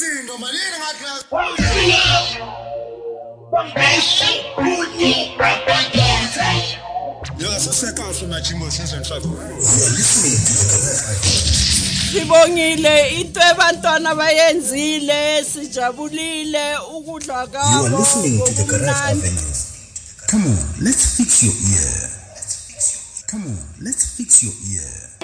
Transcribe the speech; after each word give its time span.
umsindo 0.00 0.38
malini 0.38 0.76
ngathi 0.80 1.04
yongasesekahle 7.38 8.26
majimbo 8.26 8.70
sezenhlako 8.70 9.28
Sibongile 12.12 13.10
into 13.20 13.40
ebantwana 13.50 14.14
bayenzile 14.14 15.44
sijabulile 15.44 16.78
ukudla 16.96 17.46
kwabo 17.46 17.70
You 17.70 17.86
are 17.86 17.98
listening 17.98 18.38
to 18.46 18.52
the 18.52 18.64
Garage 18.70 19.10
Avenues. 19.10 19.60
Come 20.30 20.46
on 20.46 20.84
let's 20.84 21.16
fix 21.16 21.42
your 21.44 21.54
ear. 21.72 22.10
Come 23.30 23.46
on 23.46 23.58
let's 23.80 24.16
fix 24.16 24.42
your 24.42 24.54
ear. 24.72 25.19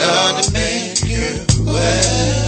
Trying 0.00 0.42
to 0.42 0.52
make 0.52 1.04
you 1.04 1.64
well. 1.64 2.39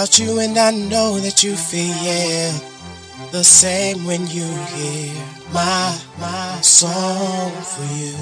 about 0.00 0.18
you, 0.18 0.38
and 0.38 0.56
I 0.56 0.70
know 0.70 1.18
that 1.20 1.44
you 1.44 1.54
feel 1.54 2.52
the 3.32 3.44
same 3.44 4.06
when 4.06 4.22
you 4.28 4.48
hear 4.72 5.12
my 5.52 5.94
my 6.18 6.58
song 6.62 7.52
for 7.72 7.84
you. 8.00 8.16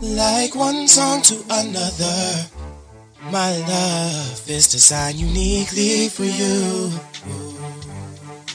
Like 0.00 0.54
one 0.54 0.88
song 0.88 1.20
to 1.28 1.36
another, 1.50 2.46
my 3.30 3.58
love 3.58 4.48
is 4.48 4.68
designed 4.68 5.16
uniquely 5.16 6.08
for 6.08 6.24
you. 6.24 6.90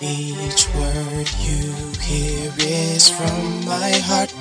Each 0.02 0.66
word 0.74 1.30
you 1.46 1.62
hear 2.02 2.52
is 2.58 3.08
from 3.12 3.66
my 3.66 3.92
heart, 4.10 4.34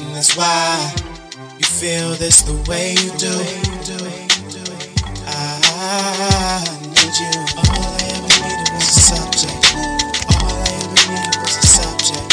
and 0.00 0.14
that's 0.14 0.34
why 0.34 0.94
you 1.58 1.66
feel 1.66 2.14
this 2.14 2.40
the 2.40 2.56
way 2.70 2.92
you 2.92 3.10
do. 3.18 4.07
I 6.48 6.64
need 6.80 7.12
you. 7.20 7.28
All 7.60 7.92
I 7.92 8.08
ever 8.16 8.32
needed 8.40 8.72
was 8.72 8.88
a 8.88 9.00
subject. 9.00 9.68
All 10.32 10.48
I 10.48 10.72
ever 10.80 10.96
needed 11.12 11.36
was 11.42 11.56
a 11.56 11.66
subject. 11.66 12.24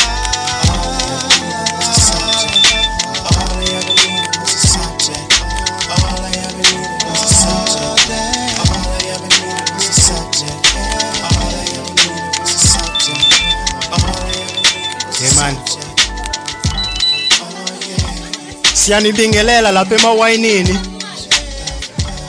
Siyanibingelela 18.73 19.71
lapha 19.71 19.97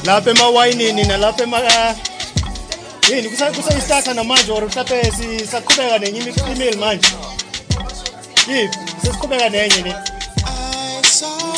lapha 0.07 0.31
emawayinini 0.31 1.05
nalapha 1.05 1.43
ema 1.43 1.61
yini 3.11 3.29
kusa- 3.29 3.53
kusayistarta 3.53 4.15
namanje 4.15 4.53
or 4.53 4.63
mhlawumbe 4.67 5.13
sisaqhubeka 5.17 5.99
nenye 5.99 6.35
email 6.53 6.77
manje? 6.79 7.09
Yiphi 8.49 8.79
sesiqhubeka 9.03 9.49
nenye 9.49 9.83
ne? 9.83 9.95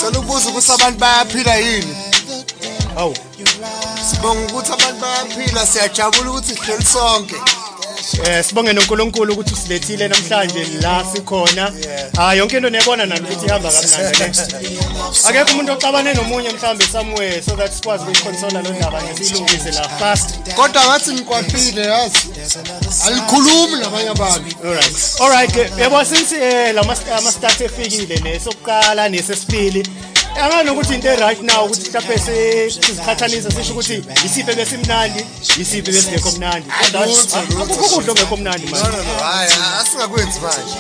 Cela 0.01 0.19
ukubuza 0.19 0.49
ukuthi 0.51 0.73
abantu 0.73 0.99
bayaphila 0.99 1.55
yini? 1.57 1.97
hawu 2.95 3.15
Sibonga 4.11 4.47
ukuthi 4.53 4.73
abantu 4.73 5.01
bayaphila. 5.01 5.67
Siyajabula 5.67 6.31
ukuthi 6.31 6.55
sihleli 6.55 6.85
sonke. 6.85 7.37
Eh 8.27 8.45
sibonge 8.45 8.73
noNkulunkulu 8.73 9.33
ukuthi 9.33 9.55
usilethile 9.55 10.09
namhlanje 10.09 10.67
la 10.83 11.05
sikhona 11.15 11.73
ah 12.19 12.35
yonke 12.35 12.57
into 12.57 12.71
niyabona 12.71 13.07
nani 13.07 13.21
ukuthi 13.21 13.47
ihamba 13.47 13.71
kamnandi 13.71 14.19
ne 14.19 14.33
akekho 15.29 15.53
umuntu 15.53 15.73
oxabane 15.73 16.15
nomunye 16.15 16.51
mhlambe 16.51 16.85
somewhere 16.93 17.43
so 17.43 17.57
that 17.57 17.73
sikwazi 17.73 18.05
ukuyiconsola 18.05 18.63
lo 18.63 18.71
ndaba 18.71 19.03
ngesiyilungise 19.03 19.71
la 19.71 19.89
fast 19.89 20.39
Kodwa 20.55 20.85
ngathi 20.85 21.13
nikwapile 21.13 21.83
yazi. 21.83 22.19
Alikhulumi 23.07 23.81
nabanye 23.81 24.09
abantu. 24.09 24.57
Alright. 24.65 25.21
Alright 25.21 25.53
ke 25.53 25.83
yabo 25.83 26.05
since 26.05 26.33
eh 26.33 26.75
lama 26.75 26.97
ama 27.19 27.33
start 27.33 27.61
efikile 27.61 28.17
nesokuqala 28.17 29.09
nesesibili 29.09 29.89
anganokuthi 30.37 30.95
into 30.95 31.17
right 31.17 31.43
now 31.43 31.65
ukuthi 31.65 31.89
mhlawumbe 31.91 32.19
sizikhathanisa 32.71 33.51
sisho 33.51 33.73
ukuthi 33.73 34.05
isiphe 34.27 34.55
besimnandi 34.55 35.27
isiphe 35.61 35.93
besingekho 35.93 36.31
mnandi 36.33 36.71
akukho 37.61 37.85
ukudla 37.87 38.13
ongekho 38.13 38.37
mnandi 38.37 38.67
No 38.67 38.71
manje 38.73 38.97
no 38.97 39.03
no. 39.05 39.27
Asingakwenzi 39.81 40.41
manje. 40.41 40.79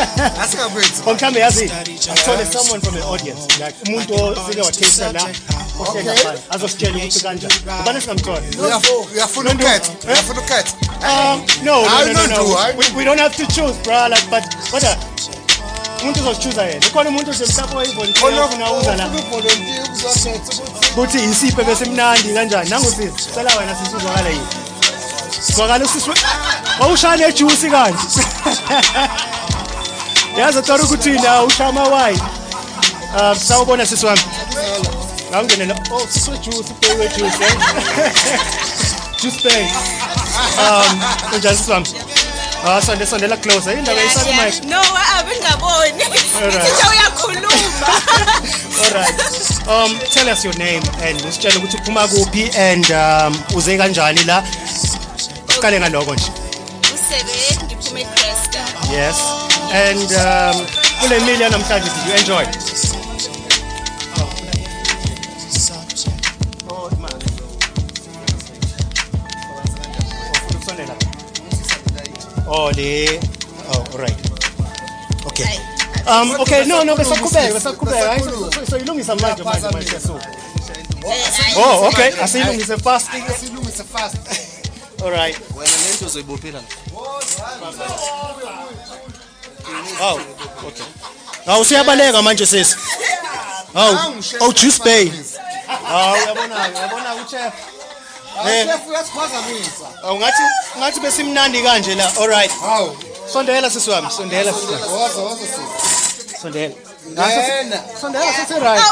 Asingakwenzi. 0.42 1.02
or 1.06 1.14
mhlambe 1.14 1.40
yazi 1.40 1.70
athole 2.12 2.46
someone 2.52 2.80
from 2.80 2.94
the 2.94 3.02
audience 3.02 3.40
like 3.58 3.74
umuntu 3.86 4.14
osike 4.24 4.60
wataste 4.60 5.12
la 5.12 5.28
azositshela 6.50 6.96
ukuthi 6.98 7.20
kanjani 7.20 7.54
ubani 7.80 8.00
singamthola 8.00 8.40
Uyaf- 8.40 9.12
Uyafuna 9.14 9.50
ukukhetha. 9.50 9.90
Uyafuna 10.06 10.40
ukukhetha. 10.40 10.72
Um, 11.04 11.42
no, 11.64 11.82
no, 11.82 12.12
no, 12.12 12.26
no, 12.26 12.36
no. 12.36 12.56
We, 12.78 12.84
we 12.96 13.04
don't 13.04 13.20
have 13.20 13.36
to 13.36 13.46
choose, 13.46 13.76
bro. 13.82 14.08
Like, 14.08 14.24
but, 14.30 14.42
but, 14.72 14.84
uh, 14.84 14.96
umuntu 16.04 16.20
uzochuza 16.20 16.62
yena. 16.64 16.86
Ikhona 16.86 17.08
umuntu 17.10 17.30
nje 17.32 17.44
mhlawumbe 17.44 17.76
oyivolunteer 17.78 18.44
ufuna 18.44 18.72
uza 18.72 18.96
la? 18.96 19.06
volunteer 19.08 19.82
uzokhetha 19.92 20.52
ukuthi 20.62 20.90
kuthi 20.94 21.18
isiphe 21.30 21.62
besimnandi 21.64 22.34
kanjani? 22.34 22.70
Nangusisi 22.70 23.28
cela 23.34 23.50
wena 23.58 23.74
sisi 23.76 23.96
uzwakala 23.96 24.28
yini? 24.28 24.46
Zwakala 25.54 25.84
usisi 25.84 26.10
wawushaya 26.80 27.16
nejuice 27.16 27.70
kanje. 27.70 28.20
Yazi 30.38 30.62
tora 30.62 30.84
ukuthi 30.84 31.10
na 31.10 31.42
ushaya 31.42 31.70
amawine 31.70 32.22
um 33.20 33.34
sawubona 33.38 33.86
sisi 33.86 34.06
wami. 34.06 34.22
Ngawungenela 35.30 35.74
oh 35.90 36.06
sisi 36.12 36.30
wejuice 36.30 36.72
ubheki 36.92 37.22
wejuice 37.22 37.44
eh? 37.44 37.56
juice 39.20 39.40
bang 39.44 39.68
um 40.60 41.02
unjani 41.34 41.56
sisi 41.56 41.70
wami? 41.70 41.88
Ah, 42.66 42.80
sonde 42.80 43.06
sondela 43.06 43.36
closer 43.36 43.78
indaba 43.78 44.00
yisaka 44.00 44.32
mike 44.32 44.66
no 44.66 44.80
abengaboni 45.18 46.02
Alright. 46.42 46.72
nje 46.72 46.84
uyakhuluma 46.90 47.48
Alright. 48.84 49.20
Um 49.68 49.98
tell 50.12 50.28
us 50.32 50.44
your 50.44 50.56
name 50.58 50.82
and 51.02 51.20
usitshele 51.20 51.56
ukuthi 51.58 51.76
uphuma 51.76 52.08
kuphi 52.08 52.50
and 52.56 52.90
um 52.90 53.42
uze 53.56 53.76
kanjani 53.78 54.24
la. 54.24 54.42
Siqale 55.54 55.80
ngaloko 55.80 56.14
nje. 56.14 56.30
usebe 56.94 57.64
ngiphuma 57.64 58.00
eCresta 58.00 58.64
Yes. 58.92 59.16
And 59.72 60.12
um 60.12 60.66
kule 61.00 61.20
meal 61.20 61.40
yanamhlanje 61.40 61.88
did 61.94 62.06
you 62.08 62.14
enjoy? 62.14 62.46
Oh, 72.46 72.70
le. 72.76 73.20
Oh, 73.68 73.84
all 73.92 73.98
right. 73.98 74.16
Okay. 75.26 75.58
Um 76.06 76.30
okay, 76.40 76.64
no 76.66 76.84
no 76.84 76.94
besaqhubeka 76.96 77.54
besaqhubeka. 77.54 78.08
Hayi, 78.08 78.20
so- 78.24 78.50
so- 78.50 78.64
So 78.70 78.76
ilungisa 78.78 79.14
manje 79.16 79.42
manje 79.42 79.68
manje 79.72 80.00
so. 80.00 80.18
Oh, 81.56 81.86
okay. 81.88 82.12
Asiyilungise 82.22 82.76
fast. 82.82 83.08
silungise 83.40 83.84
fast. 83.84 84.16
All 85.02 85.10
right. 85.10 85.36
wena 85.56 85.72
lento 85.88 86.06
uzoyibophela 86.06 86.60
Oh, 90.00 90.20
okay. 90.66 90.84
Hawu 91.46 91.60
usiyabaleka 91.62 92.22
manje 92.22 92.46
sisi. 92.46 92.76
Hawu, 93.74 94.14
oh 94.40 94.52
Juice 94.52 94.82
Bay. 94.84 95.10
Hawu 95.88 96.14
uyabona 96.24 96.68
uyabona 96.68 97.14
uchef. 97.14 97.52
Eh, 98.34 98.66
Chef 98.66 98.88
uyasiphazamisa. 98.88 99.86
awungathi 100.02 100.42
ngathi 100.78 101.00
besimnandi 101.00 101.62
kanje 101.62 101.94
la. 101.94 102.12
All 102.20 102.28
right. 102.28 102.50
Hawu, 102.60 102.96
Sondela 103.32 103.70
sisi 103.70 103.90
wami, 103.90 104.10
sondela 104.10 104.52
sisi 104.52 104.72
woza 104.72 105.20
woza 105.20 105.40
sisi. 105.40 106.40
Sondela. 106.42 106.74
Yena. 107.08 107.82
Sondela 108.00 108.32
sisi 108.32 108.60
right. 108.60 108.84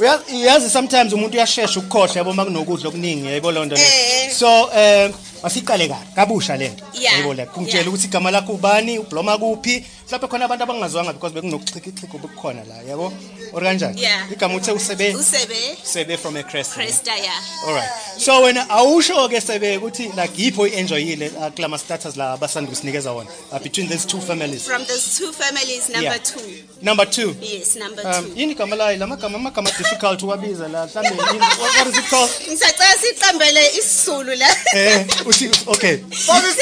Uyazi 0.00 0.46
yazi 0.46 0.70
sometimes 0.70 1.12
umuntu 1.12 1.36
uyashesha 1.36 1.80
ukukhohlwa 1.80 2.16
yabo 2.16 2.32
makunokudla 2.32 2.88
okuningi 2.88 3.26
yebo 3.26 3.52
lonto 3.52 3.76
le. 3.76 3.82
Eh. 3.82 4.32
So 4.32 4.70
eh 4.74 5.10
masiqale 5.44 5.88
kahle 5.88 6.06
kabusha 6.16 6.56
lento. 6.56 6.84
Yeah, 6.94 7.18
Yebo 7.20 7.34
la 7.34 7.46
kungitshela 7.46 7.82
yeah. 7.82 7.88
ukuthi 7.88 8.06
igama 8.06 8.30
lakho 8.30 8.52
ubani, 8.52 8.98
ubloma 8.98 9.38
kuphi. 9.38 9.84
Mhlawumbe 10.06 10.28
khona 10.28 10.44
abantu 10.44 10.62
abangazwanga 10.64 11.12
because 11.12 11.32
bekunokuxhikixhiko 11.34 12.16
obukhona 12.16 12.64
la 12.68 12.82
yabo. 12.88 13.12
Or 13.52 13.60
kanjani? 13.62 14.00
Yeah. 14.00 14.32
Igama 14.32 14.54
uthe 14.54 14.72
usebe 14.72 15.14
usebe 15.14 15.76
sebe 15.82 16.16
from 16.18 16.36
a 16.36 16.42
crest. 16.42 16.72
Cresta 16.74 17.16
ya 17.16 17.32
Alright. 17.66 17.88
So 18.18 18.42
wena 18.42 18.68
awusho 18.68 19.28
ke 19.28 19.40
sebe 19.40 19.76
ukuthi 19.78 20.08
like 20.16 20.32
yipho 20.42 20.66
enjoyile 20.66 21.30
kulama 21.54 21.78
status 21.78 22.16
la 22.16 22.32
abasanda 22.32 22.70
kusinikeza 22.70 23.12
wona 23.12 23.30
uh, 23.52 23.58
between 23.58 23.88
these 23.88 24.06
two 24.06 24.20
families. 24.20 24.64
from 24.66 24.84
those 24.84 25.18
two 25.18 25.32
families 25.32 25.88
number 25.88 26.04
Yeah. 26.04 26.18
2 26.18 26.64
Number 26.82 27.04
2. 27.06 27.34
yes 27.40 27.76
number 27.76 28.04
2 28.04 28.18
Um 28.18 28.32
yini 28.36 28.52
igama 28.52 28.76
layo 28.76 28.96
lamagama 28.98 29.38
amagama 29.38 29.70
difficult 29.70 30.22
uwabiza 30.22 30.68
la 30.68 30.86
mhlambe 30.86 31.08
yini 31.08 31.38
what 31.38 31.60
what 31.78 31.88
is 31.88 31.98
it 31.98 32.08
called? 32.10 32.30
ngisacela 32.48 32.94
siqambele 33.00 33.68
isizulu 33.78 34.34
la 34.34 34.48
Eh 34.74 35.06
uthi 35.26 35.33
okay. 35.66 35.98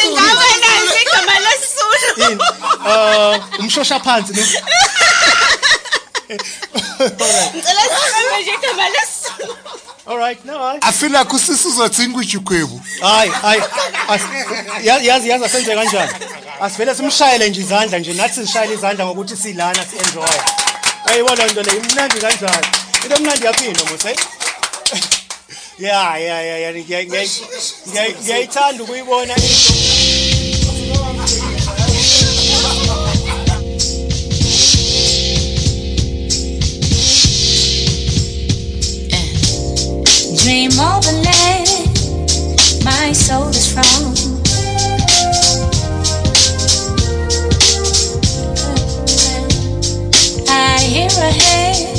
singawena 0.00 0.68
igama 1.02 1.32
lesizulu 1.40 2.30
Yini? 2.30 2.42
Uh 2.86 3.60
umshosha 3.60 4.00
phansi 4.00 4.32
ne. 4.32 4.42
ngicela 7.54 7.82
siqambe 7.82 8.42
nje 8.42 8.50
igama 8.54 8.88
lesizulu 8.88 9.56
Alright, 10.06 10.44
no. 10.44 10.58
I 10.60 10.78
I 10.82 10.92
feel 10.92 11.12
like 11.12 11.32
usisi 11.32 11.68
uzothinga 11.68 12.18
ujugwebu. 12.18 12.80
Hayi, 13.00 13.30
hayi. 13.30 13.60
as- 14.08 14.84
Yazi 14.84 15.06
yazi 15.06 15.28
yazi 15.28 15.44
asenze 15.44 15.74
kanjani? 15.74 16.12
Asivele 16.60 16.94
simshayele 16.94 17.48
nje 17.50 17.60
izandla 17.60 17.98
nje 17.98 18.12
nathi 18.14 18.46
sishayele 18.46 18.74
izandla 18.74 19.04
ngokuthi 19.06 19.36
silana 19.36 19.84
si 19.90 19.96
enjoy. 19.96 20.38
Ayibona 21.06 21.46
nto 21.46 21.62
le 21.62 21.72
imnandi 21.76 22.20
kanjani? 22.20 22.66
Into 23.04 23.16
emnandi 23.16 23.46
yaphinda 23.46 23.84
mose 23.84 24.16
ya 25.82 26.16
ya 26.18 26.38
ya 26.42 26.56
yani 26.58 26.80
ngiyayithanda 26.86 28.82
ukuyibona 28.84 29.34
Dream 40.42 40.72
of 40.78 41.02
the 41.06 41.14
land 41.26 41.82
my 42.84 43.12
soul 43.12 43.48
is 43.48 43.66
from. 43.72 44.14
I 50.48 50.78
hear 50.80 51.10
a 51.10 51.32
head 51.42 51.96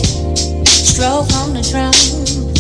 stroke 0.68 1.32
on 1.34 1.54
the 1.54 1.62
drum. 1.70 2.53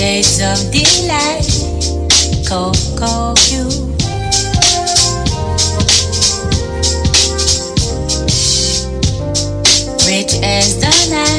Shades 0.00 0.40
of 0.40 0.56
delight, 0.72 1.44
cocoa 2.48 3.34
hue. 3.36 3.68
Rich 10.06 10.40
as 10.42 10.80
the 10.80 10.90
night. 11.10 11.29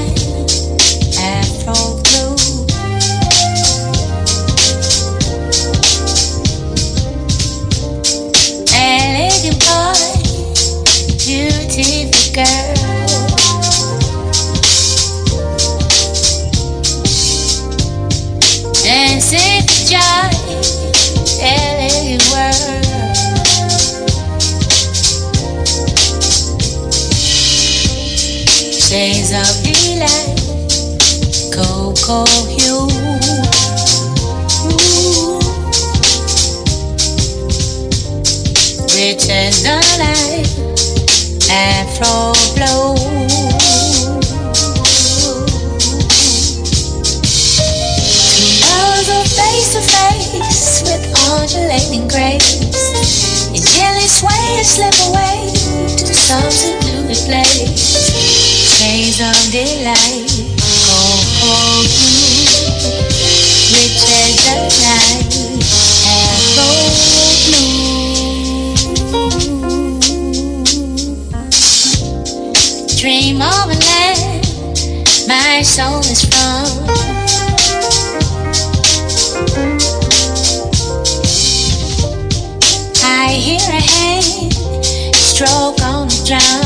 stroke 85.41 85.81
on 85.81 86.07
the 86.07 86.23
drown. 86.27 86.60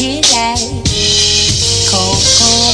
dưới 0.00 0.20
lại. 0.32 0.56
Khô 1.86 2.14
khô 2.38 2.72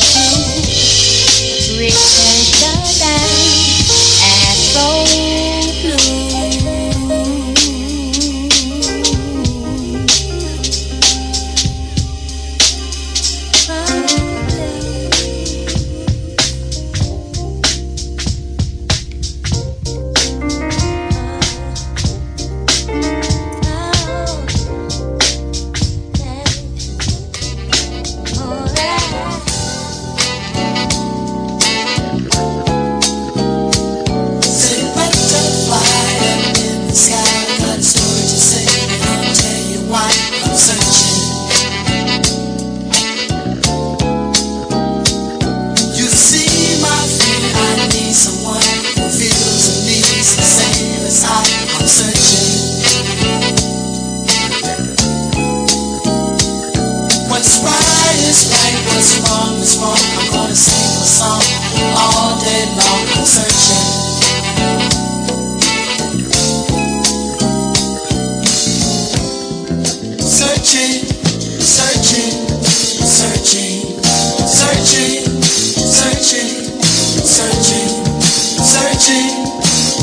searching, 79.06 79.46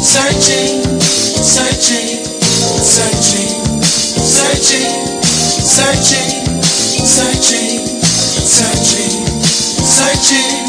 searching, 0.02 0.84
searching, 1.44 2.24
searching, 2.80 3.84
searching, 4.16 5.22
searching, 5.62 6.64
searching, 7.06 7.86
searching, 8.48 9.26
searching. 9.84 10.63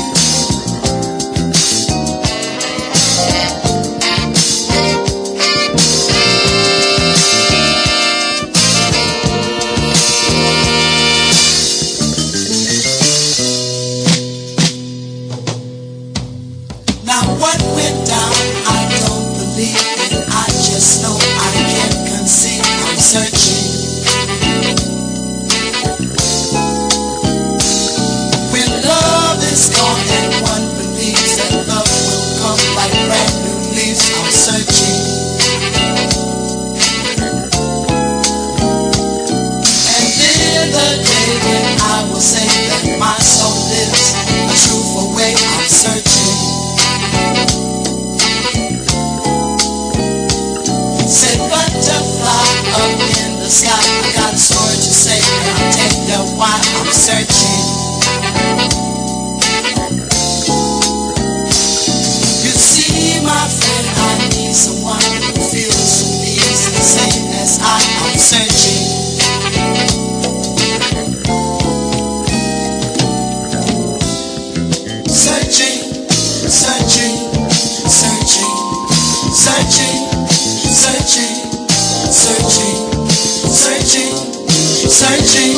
searching, 85.05 85.55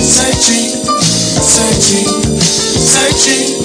searching, 0.00 0.70
searching, 1.42 2.06
searching. 2.78 3.57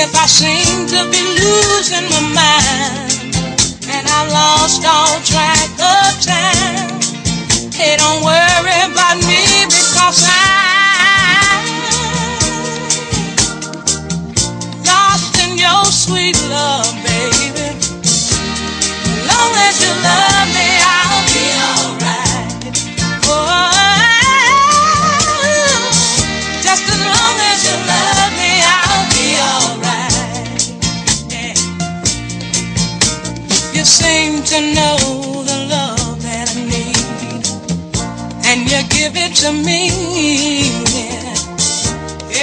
If 0.00 0.14
I 0.14 0.26
seem 0.26 0.86
to 0.94 1.10
be 1.10 1.20
losing 1.20 2.06
my 2.08 2.22
mind 2.30 3.34
and 3.90 4.06
I 4.06 4.28
lost 4.30 4.86
all 4.86 5.18
track 5.26 5.70
of 5.74 6.22
time, 6.22 7.00
hey, 7.72 7.96
don't 7.96 8.22
worry 8.22 8.78
about 8.86 9.16
me 9.26 9.42
because 9.66 10.22
I 10.22 11.50
lost 14.86 15.34
in 15.42 15.58
your 15.58 15.84
sweet 15.86 16.38
love, 16.48 16.94
baby. 17.02 17.74
Long 19.26 19.52
as 19.66 19.82
you 19.82 19.92
love. 20.04 20.37
give 38.98 39.14
it 39.14 39.32
to 39.42 39.52
me. 39.52 39.82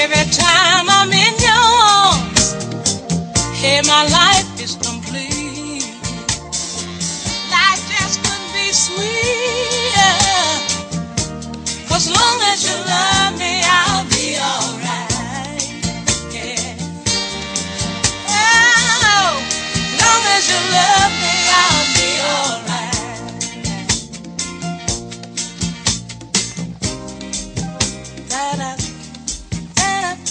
Every 0.04 0.26
time 0.32 0.86
I'm 0.98 1.12
in 1.12 1.34
your 1.48 1.64
arms, 2.00 2.44
hey, 3.60 3.82
my 3.94 4.04
life 4.20 4.50
is 4.64 4.76
complete. 4.88 5.84
Life 7.56 7.84
just 7.92 8.16
couldn't 8.24 8.52
be 8.56 8.68
sweeter. 8.86 10.16
As 11.94 12.06
long 12.18 12.38
as 12.52 12.60
you 12.68 12.76
love 12.94 13.34
me. 13.40 13.45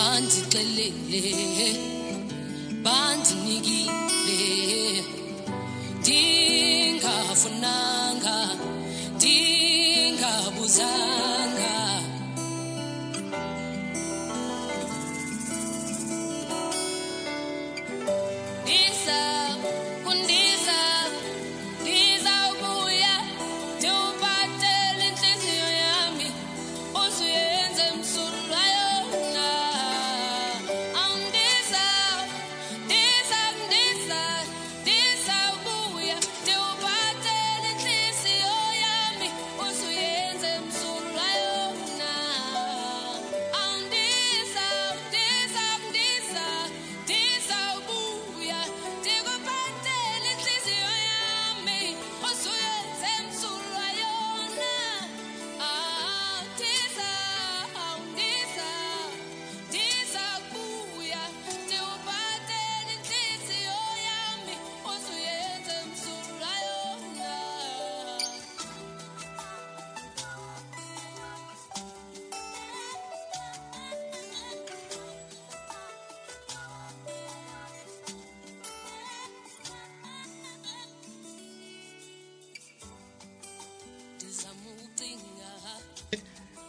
Banzi 0.00 0.40
kilele, 0.52 1.68
banzi 2.84 3.34
nigiri, 3.44 5.04
dinga 6.04 7.16
funanga, 7.40 8.38
dinga 9.20 10.32
ndingabuzanga 10.40 11.29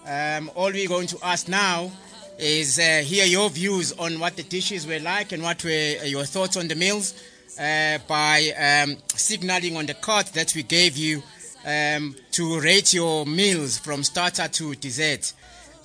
Um, 0.06 0.50
all 0.56 0.72
we're 0.72 0.88
going 0.88 1.08
to 1.08 1.18
ask 1.22 1.48
now 1.48 1.92
is 2.40 2.80
uh, 2.80 3.04
hear 3.06 3.26
your 3.26 3.50
views 3.52 3.94
on 3.94 4.20
what 4.20 4.36
the 4.36 4.44
dishes 4.44 4.88
were 4.88 5.00
like 5.00 5.32
and 5.32 5.44
what 5.44 5.64
were 5.64 5.96
uh, 6.02 6.06
your 6.06 6.24
thoughts 6.24 6.58
on 6.58 6.68
the 6.68 6.76
meals 6.76 7.14
uh, 7.60 8.00
by 8.08 8.50
um, 8.58 8.98
signaling 9.14 9.78
on 9.78 9.86
the 9.86 9.94
card 9.94 10.26
that 10.28 10.56
we 10.56 10.64
gave 10.64 10.98
you 10.98 11.22
um, 11.66 12.16
to 12.32 12.60
rate 12.60 12.96
your 12.96 13.28
meals 13.28 13.78
from 13.78 14.04
starter 14.04 14.48
to 14.48 14.74
dessert. 14.76 15.34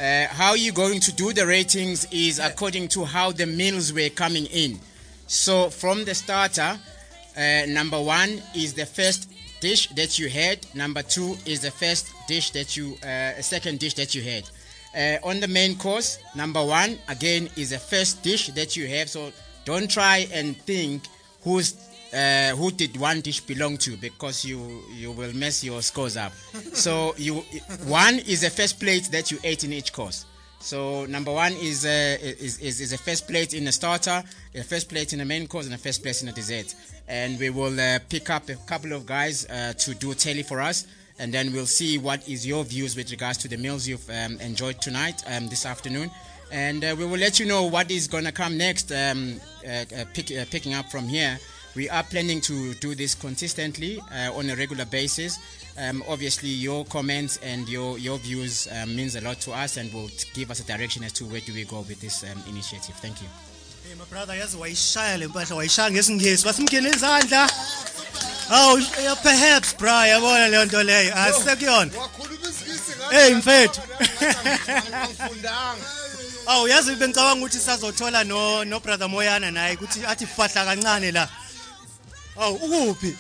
Uh, 0.01 0.27
how 0.29 0.55
you're 0.55 0.73
going 0.73 1.01
to 1.01 1.13
do 1.13 1.35
the 1.35 1.47
ratings 1.47 2.07
is 2.11 2.39
according 2.39 2.89
to 2.89 3.05
how 3.05 3.33
the 3.33 3.47
meals 3.47 3.93
were 3.93 4.09
coming 4.09 4.47
in. 4.47 4.79
So 5.27 5.69
from 5.69 6.07
the 6.07 6.15
starter, 6.15 6.79
uh, 7.37 7.67
number 7.69 8.01
one 8.01 8.41
is 8.55 8.73
the 8.73 8.87
first 8.87 9.31
dish 9.61 9.89
that 9.91 10.19
you 10.19 10.29
had. 10.29 10.59
Number 10.75 11.03
two 11.03 11.37
is 11.47 11.61
the 11.61 11.71
first 11.71 12.13
dish 12.29 12.51
that 12.51 12.77
you, 12.77 12.97
uh, 13.03 13.41
second 13.41 13.79
dish 13.79 13.95
that 13.95 14.15
you 14.15 14.23
had. 14.23 14.45
Uh, 14.97 15.19
on 15.29 15.41
the 15.41 15.49
main 15.49 15.77
course, 15.77 16.19
number 16.35 16.65
one 16.65 16.99
again 17.09 17.49
is 17.57 17.71
the 17.71 17.79
first 17.79 18.23
dish 18.23 18.49
that 18.49 18.77
you 18.77 18.87
have. 18.87 19.09
So 19.11 19.33
don't 19.65 19.91
try 19.91 20.27
and 20.33 20.57
think 20.57 21.03
who's 21.43 21.75
uh, 22.15 22.51
who 22.57 22.71
did 22.71 22.97
one 22.97 23.21
dish 23.21 23.41
belong 23.41 23.77
to 23.79 23.97
because 23.97 24.45
you 24.45 24.83
you 24.93 25.13
will 25.13 25.35
mess 25.35 25.63
your 25.63 25.83
scores 25.83 26.17
up. 26.17 26.33
so 26.73 27.15
you 27.19 27.35
one 27.87 28.15
is 28.21 28.41
the 28.41 28.51
first 28.51 28.81
plate 28.81 29.09
that 29.13 29.31
you 29.31 29.39
ate 29.45 29.65
in 29.65 29.73
each 29.73 29.93
course. 29.93 30.25
So 30.61 31.07
number 31.07 31.33
one 31.33 31.53
is 31.53 31.85
uh, 31.85 32.19
is, 32.21 32.59
is 32.59 32.81
is 32.81 32.91
the 32.91 32.99
first 32.99 33.29
plate 33.29 33.55
in 33.55 33.65
the 33.65 33.73
starter, 33.73 34.25
a 34.55 34.63
first 34.65 34.89
plate 34.89 35.13
in 35.13 35.21
the 35.21 35.25
main 35.25 35.47
course, 35.47 35.67
and 35.67 35.75
a 35.75 35.79
first 35.79 36.03
place 36.03 36.23
in 36.23 36.27
the 36.27 36.33
dessert. 36.33 36.75
And 37.09 37.39
we 37.39 37.51
will 37.51 37.79
uh, 37.79 38.01
pick 38.09 38.31
up 38.31 38.49
a 38.49 38.57
couple 38.67 38.93
of 38.93 39.07
guys 39.07 39.47
uh, 39.47 39.75
to 39.79 39.95
do 39.95 40.13
tally 40.15 40.43
for 40.43 40.61
us, 40.61 40.87
and 41.19 41.33
then 41.33 41.53
we'll 41.53 41.67
see 41.67 41.99
what 41.99 42.29
is 42.29 42.47
your 42.47 42.65
views 42.65 42.97
with 42.97 43.11
regards 43.11 43.39
to 43.39 43.49
the 43.49 43.57
meals 43.57 43.87
you've 43.87 44.09
um, 44.11 44.41
enjoyed 44.41 44.81
tonight, 44.81 45.23
um, 45.29 45.49
this 45.49 45.67
afternoon, 45.67 46.11
and 46.51 46.85
uh, 46.85 46.97
we 46.99 47.05
will 47.05 47.19
let 47.19 47.39
you 47.39 47.47
know 47.47 47.65
what 47.65 47.91
is 47.91 48.09
gonna 48.09 48.33
come 48.33 48.59
next. 48.59 48.91
Um, 48.91 49.41
uh, 49.65 50.05
pick, 50.15 50.33
picking 50.51 50.75
up 50.75 50.91
from 50.91 51.07
here, 51.07 51.39
we 51.77 51.89
are 51.91 52.03
planning 52.03 52.41
to 52.41 52.75
do 52.75 52.95
this 52.95 53.15
consistently 53.15 54.01
on 54.35 54.49
a 54.49 54.57
regular 54.57 54.87
basis. 54.87 55.39
Um, 55.79 56.03
obviously, 56.09 56.49
your 56.49 56.85
comments 56.87 57.39
and 57.43 57.69
your 57.69 57.99
your 57.99 58.19
views 58.19 58.67
um, 58.81 58.97
means 58.97 59.15
a 59.17 59.21
lot 59.21 59.41
to 59.41 59.53
us, 59.53 59.77
and 59.77 59.93
will 59.93 60.11
give 60.35 60.51
us 60.51 60.61
a 60.61 60.65
direction 60.65 61.05
as 61.05 61.13
to 61.13 61.25
where 61.27 61.41
do 61.41 61.53
we 61.53 61.65
go 61.65 61.81
with 61.81 62.01
this 62.01 62.25
um, 62.25 62.43
initiative. 62.49 62.95
Thank 62.97 63.21
you. 63.21 63.29
Hey 63.89 63.95
my 63.99 64.05
brother 64.07 64.35
yazi 64.35 64.57
wayishaya 64.57 65.19
le 65.19 65.27
mpahla 65.29 65.57
wayishaya 65.57 65.91
ngesingisi 65.91 66.45
basimkele 66.45 66.91
izandla. 66.91 67.51
Awu 68.51 68.79
perhaps 69.23 69.75
bra 69.77 70.07
yabona 70.07 70.49
leyo 70.49 70.65
nto 70.65 70.83
leyo. 70.83 71.15
Asekuyona 71.17 71.93
wakhuluma 71.99 72.49
isingisi 72.49 72.93
Hey, 73.11 73.35
mfethu. 73.35 73.81
angifundanga. 74.93 75.85
Awu 76.47 76.69
yazi 76.69 76.95
bengicabanga 76.95 77.41
ukuthi 77.47 77.59
sazothola 77.59 78.25
no 78.25 78.65
no 78.65 78.81
brother 78.81 79.09
Moyana 79.09 79.51
naye 79.51 79.75
ukuthi 79.77 80.07
athi 80.07 80.27
fahla 80.27 80.65
kancane 80.65 81.13
la. 81.13 81.29
Awu 82.37 82.55
ukuphi 82.57 83.17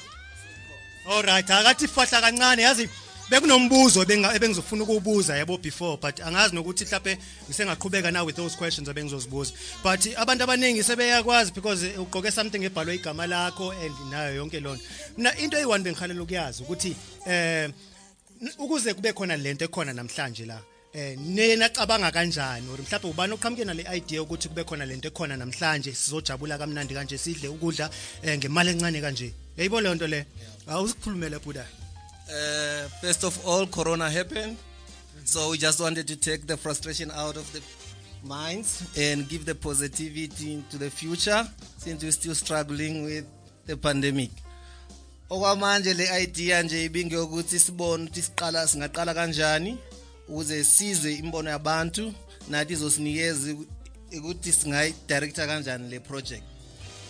alright 1.10 1.50
akathi 1.50 1.88
fahla 1.88 2.20
kancane 2.20 2.62
yazi 2.62 2.88
bekunombuzo 3.30 4.02
ebengizofuna 4.02 4.82
ukuwubuza 4.82 5.36
yabo 5.36 5.58
before 5.58 5.98
but 6.02 6.20
angazi 6.20 6.54
nokuthi 6.54 6.84
mhlawumbe 6.84 7.18
ngisengaqhubeka 7.48 8.12
now 8.12 8.24
with 8.26 8.36
those 8.36 8.56
questions 8.56 8.88
abengizozibuza 8.88 9.52
but 9.82 10.00
abantu 10.16 10.44
abaningi 10.44 10.82
sebeyakwazi 10.82 11.52
because 11.52 11.86
ugqoke 11.98 12.30
something 12.30 12.64
ebhalwe 12.64 12.94
igama 12.94 13.26
lakho 13.26 13.72
and 13.72 13.94
nayo 14.10 14.34
yonke 14.34 14.60
lonto 14.60 14.82
mina 15.16 15.36
into 15.38 15.56
eyi-one 15.56 15.84
bengikhalela 15.84 16.22
ukuyazi 16.22 16.62
ukuthi 16.62 16.96
eh 17.26 17.70
ukuze 18.58 18.94
kube 18.94 19.12
khona 19.12 19.36
lento 19.36 19.64
ekhona 19.64 19.92
namhlanje 19.92 20.46
la 20.46 20.60
eh 20.94 21.16
nena 21.18 21.68
cabanga 21.68 22.10
kanjani? 22.10 22.68
Or 22.70 22.78
mhlawumbe 22.78 23.10
ubani 23.10 23.32
oqhamuke 23.34 23.64
nale 23.64 23.84
idea 23.96 24.22
ukuthi 24.22 24.48
kube 24.48 24.64
khona 24.64 24.86
lento 24.86 25.08
ekhona 25.08 25.36
namhlanje 25.36 25.92
sizojabula 25.92 26.58
kamnandi 26.58 26.94
kanje 26.94 27.18
sidle 27.18 27.48
ukudla 27.48 27.90
eh, 28.22 28.38
ngemali 28.38 28.70
encane 28.70 29.00
kanje. 29.00 29.34
Yayibo 29.56 29.80
leyo 29.80 29.94
nto 29.94 30.06
le? 30.06 30.26
Awusikhulumele 30.68 31.38
buda 31.38 31.66
Uh, 32.28 32.88
first 33.00 33.22
of 33.22 33.46
all, 33.46 33.66
Corona 33.68 34.10
happened. 34.10 34.56
So 35.24 35.50
we 35.50 35.58
just 35.58 35.80
wanted 35.80 36.08
to 36.08 36.16
take 36.16 36.46
the 36.46 36.56
frustration 36.56 37.12
out 37.12 37.36
of 37.36 37.52
the 37.52 37.62
minds 38.26 38.82
and 38.98 39.28
give 39.28 39.44
the 39.44 39.54
positivity 39.54 40.54
into 40.54 40.76
the 40.76 40.90
future 40.90 41.46
since 41.78 42.02
we're 42.02 42.10
still 42.10 42.34
struggling 42.34 43.04
with 43.04 43.26
the 43.66 43.76
pandemic. 43.76 44.30
Okwamanje 45.30 45.94
le 45.94 46.22
idea 46.22 46.62
nje 46.62 46.84
ibingeyokuthi 46.84 47.58
sibone 47.58 48.04
ukuthi 48.04 48.22
siqala 48.22 48.68
singaqala 48.68 49.14
kanjani 49.14 49.78
ukuze 50.28 50.64
sizwe 50.64 51.14
imbono 51.14 51.50
yabantu 51.50 52.14
nathi 52.48 52.72
izosinikeza 52.72 53.54
ukuthi 54.12 54.52
singayidirector 54.52 55.46
kanjani 55.46 55.90
le 55.90 56.00
project. 56.00 56.42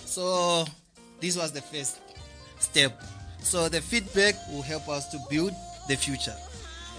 So 0.06 0.66
this 1.20 1.36
was 1.36 1.52
the 1.52 1.62
first 1.62 1.96
step. 2.58 2.92
So 3.46 3.68
the 3.68 3.80
feedback 3.80 4.34
will 4.50 4.62
help 4.62 4.88
us 4.88 5.06
to 5.12 5.18
build 5.30 5.54
the 5.88 5.96
future. 5.96 6.34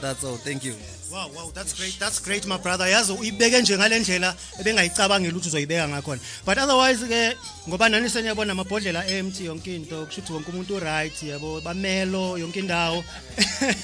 That's 0.02 0.24
all. 0.24 0.38
Thank 0.38 0.64
you. 0.64 0.76
wow 1.12 1.30
wow 1.34 1.50
that's 1.56 1.72
great 1.74 1.96
that's 2.00 2.20
great 2.20 2.46
my 2.48 2.58
brother. 2.58 2.86
Yazi 2.88 3.12
uyibeke 3.14 3.62
nje 3.62 3.78
ngalendlela 3.78 4.36
ebengayicabangela 4.60 5.34
ukuthi 5.34 5.48
uzoyibeka 5.48 5.88
ngakhona. 5.88 6.22
But 6.46 6.58
otherwise 6.58 7.08
ke 7.08 7.38
ngoba 7.70 7.90
nani 7.90 8.10
seniyabona 8.10 8.52
amabhodlela 8.52 9.08
empty 9.08 9.46
yonke 9.46 9.76
into 9.76 10.06
kusho 10.06 10.22
ukuthi 10.22 10.34
wonke 10.34 10.52
umuntu 10.52 10.80
right 10.80 11.24
yabo 11.24 11.62
bamelo 11.62 12.38
yonke 12.38 12.60
indawo. 12.60 13.04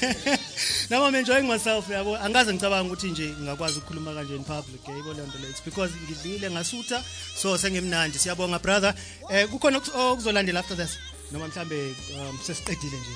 Now 0.90 1.06
i'm 1.06 1.16
enjoying 1.16 1.48
myself 1.48 1.90
yabo 1.90 2.18
angaze 2.18 2.54
ngicabanga 2.54 2.88
ukuthi 2.94 3.12
nje 3.12 3.28
ngingakwazi 3.40 3.80
ukukhuluma 3.80 4.14
kanje 4.14 4.36
in 4.36 4.44
public 4.44 4.88
yabo 4.88 5.14
leyo 5.14 5.28
nto 5.28 5.38
leyo. 5.38 5.50
It's 5.50 5.62
because 5.66 5.94
ngidlile 5.96 6.52
ngasutha 6.52 7.04
so 7.36 7.58
sengimnandi. 7.58 8.20
Siyabonga 8.20 8.60
brother. 8.60 8.94
Eh 9.30 9.48
kukhona 9.50 9.78
okus- 9.78 9.96
okuzolandela 9.96 10.60
after 10.60 10.78
this. 10.78 10.98
Noma 11.34 11.48
mhlambe 11.48 11.96
um, 12.20 12.40
sesiqedile 12.48 12.98
nje 12.98 13.10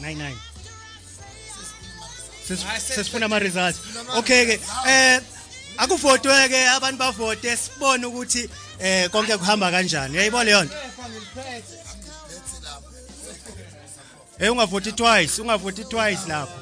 like 0.00 0.14
99 0.16 0.34
Ses- 2.48 2.94
sesifuna 2.94 3.26
ama 3.26 3.38
results 3.38 3.78
okay 4.16 4.46
ke 4.46 4.60
eh 4.88 5.20
akuvotwe 5.76 6.48
ke 6.48 6.68
abantu 6.68 6.98
bavote 6.98 7.56
sibone 7.56 8.06
ukuthi 8.06 8.50
eh 8.78 9.10
konke 9.10 9.36
kuhamba 9.36 9.70
kanjani. 9.70 10.14
Uyayibona 10.14 10.44
leyo 10.44 10.64
nto? 10.64 10.74
Eh 14.38 14.50
ungavoti 14.52 14.92
twice 14.92 15.40
ungavoti 15.42 15.84
twice 15.84 16.20
lapho. 16.28 16.58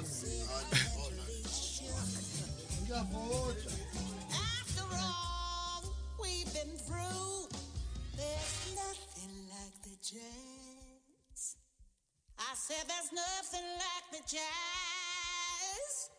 The 14.22 14.36
jazz. 14.36 16.10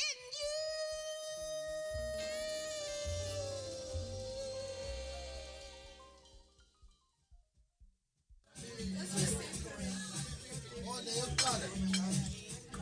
in 0.00 0.18
you. 0.32 0.56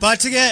but 0.00 0.20
ke 0.20 0.46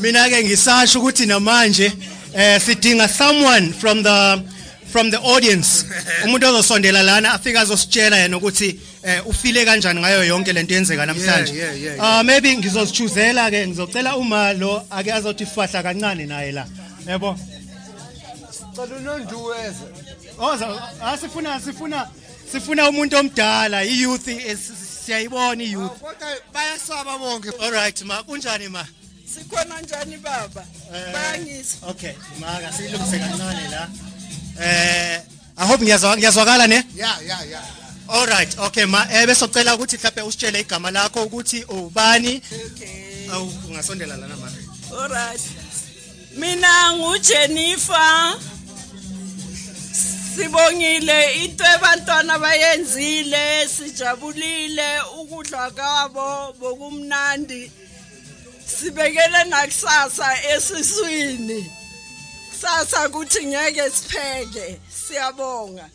mina 0.00 0.28
ke 0.28 0.38
ngisasho 0.44 0.98
ukuthi 1.00 1.26
namanje 1.26 2.09
sidinga 2.34 3.08
someone 3.08 3.72
from 3.72 4.02
the 4.02 4.42
from 4.92 5.10
the 5.10 5.18
audience. 5.18 5.84
Umuntu 6.24 6.46
ozosondela 6.46 7.02
lana 7.02 7.32
afike 7.32 7.58
azositshela 7.58 8.16
yena 8.18 8.36
ukuthi 8.36 8.78
eh 9.02 9.26
ufile 9.26 9.64
kanjani 9.64 10.00
ngayo 10.00 10.24
yonke 10.24 10.52
lento 10.52 10.74
yenzeka 10.74 11.06
namhlanje. 11.06 11.52
Ah 12.00 12.22
maybe 12.22 12.56
ngizosichuzela 12.56 13.50
ke 13.50 13.66
ngizocela 13.66 14.16
uma 14.16 14.52
lo 14.52 14.82
ake 14.90 15.12
azothi 15.12 15.46
fahla 15.46 15.82
kancane 15.82 16.26
naye 16.26 16.52
la. 16.52 16.66
Yebo? 17.06 17.36
Cela 18.76 18.96
unonduweze. 18.96 19.84
Oza 20.38 20.68
asifuna 21.02 21.60
sifuna 21.60 22.08
sifuna 22.52 22.88
umuntu 22.88 23.16
omdala 23.16 23.84
i-youth 23.84 24.28
is- 24.28 24.72
siyayibona 25.06 25.62
i-youth. 25.62 25.98
Kodwa 26.00 26.28
bayasaba 26.54 27.18
bonke. 27.18 27.50
All 27.60 27.70
right 27.72 28.02
ma 28.04 28.22
kunjani 28.22 28.68
ma? 28.68 28.84
Sikhona 29.34 29.80
njani 29.80 30.16
baba? 30.16 30.64
Bayangizwa 31.12 31.88
okay 31.88 32.12
maka 32.40 32.72
silungise 32.72 33.18
kancane 33.18 33.68
la. 33.70 33.88
Eh 34.62 35.22
i 35.56 35.66
hope 35.66 35.84
ngiyazwa 35.84 36.16
ngiyazwakala 36.16 36.66
ne? 36.66 36.84
Ya 36.96 37.18
ya 37.26 37.44
ya. 37.44 37.62
All 38.08 38.26
right 38.26 38.58
okay 38.58 38.84
ma 38.84 39.06
eh 39.12 39.26
bese 39.26 39.44
ucela 39.44 39.74
ukuthi 39.74 39.96
mhlawumbe 39.96 40.22
usitshele 40.22 40.60
igama 40.60 40.90
lakho 40.90 41.22
ukuthi 41.22 41.64
ubani? 41.64 42.42
Awu 43.32 43.52
ungasondela 43.68 44.16
lana 44.16 44.36
ma. 44.36 44.48
Alright 45.02 45.40
mina 46.36 46.92
ngujennifer. 46.92 48.38
Sibongile 50.36 51.44
into 51.44 51.64
abantwana 51.64 52.38
bayenzile 52.38 53.68
sijabulile 53.68 55.00
ukudla 55.20 55.70
kwabo 55.70 56.52
bokumnandi. 56.60 57.72
Sibekele 58.78 59.44
nakusasa 59.48 60.28
esiswini 60.54 61.70
kusasa 62.50 63.08
kuthi 63.08 63.46
ngeke 63.46 63.90
sipheke 63.90 64.80
siyabonga 65.06 65.88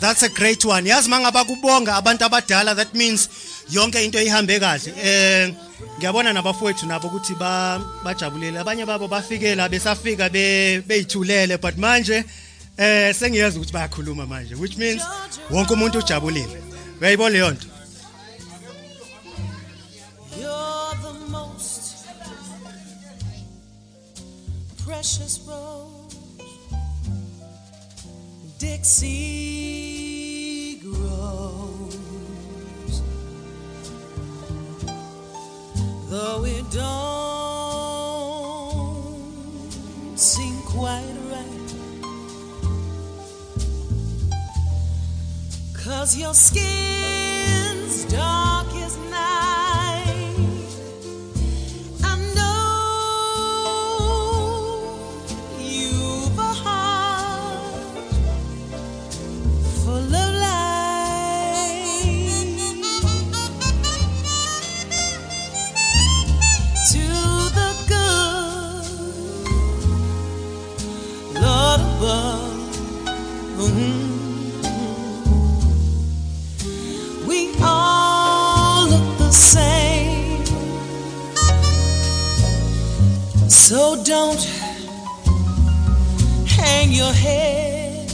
That's 0.00 0.22
a 0.22 0.28
great 0.28 0.64
one. 0.64 0.86
Yazi 0.86 1.08
mangaba 1.08 1.44
kubonga 1.44 1.96
abantu 1.96 2.24
abadala 2.24 2.74
that 2.76 2.94
means 2.94 3.28
yonke 3.70 4.04
into 4.04 4.18
ihambe 4.18 4.60
kahle. 4.60 4.92
Eh 5.02 5.54
ngiyabona 5.98 6.32
nabafowethu 6.32 6.86
nabo 6.86 7.08
ukuthi 7.08 7.34
ba 7.34 7.80
bajabulile. 8.04 8.58
Abanye 8.58 8.86
babo 8.86 9.08
bafike 9.08 9.54
la 9.56 9.68
besafika 9.68 10.30
be 10.32 10.80
beyithulele 10.86 11.60
but 11.60 11.76
manje 11.76 12.24
eh 12.76 13.14
sengiyazi 13.14 13.58
ukuthi 13.58 13.72
bayakhuluma 13.72 14.26
manje 14.26 14.54
which 14.54 14.76
means 14.76 15.02
wonke 15.50 15.72
umuntu 15.72 15.98
ujabulile. 15.98 16.62
Uyayibona 17.00 17.30
leyo 17.30 17.50
nto? 17.50 17.66
Precious 24.98 25.38
rose 25.46 26.16
Dixie 28.58 30.00
grows, 30.80 31.94
though 36.10 36.44
it 36.44 36.64
don't 36.72 36.98
seem 40.18 40.60
quite 40.62 41.14
right. 41.30 41.74
Cause 45.74 46.18
your 46.18 46.34
skin's 46.34 48.04
dark 48.06 48.66
as 48.74 48.96
night. 49.12 49.57
So 83.68 84.02
don't 84.02 84.42
hang 86.48 86.90
your 86.90 87.12
head 87.12 88.10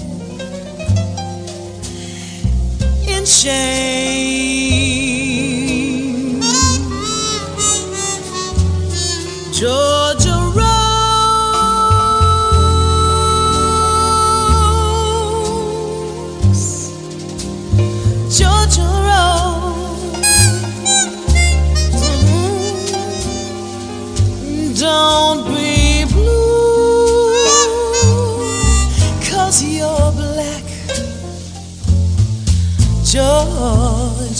in 3.07 3.25
shame. 3.25 4.74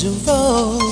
Georgia 0.05 0.33
Rose. 0.33 0.84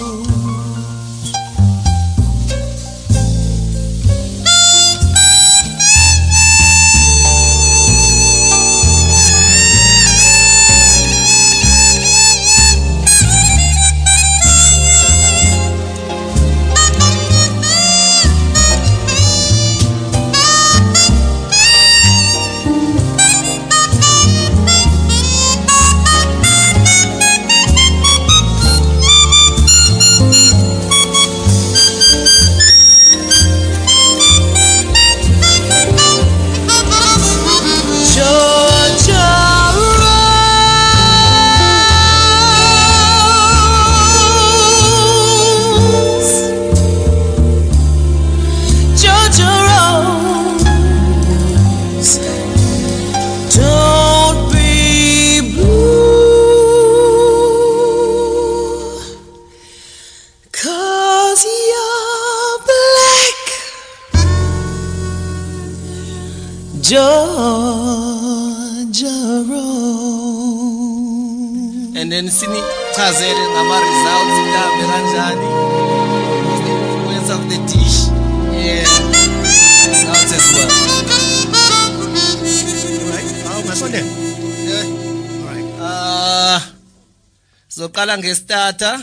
Soqala 87.92 88.16
ngestarter. 88.16 88.98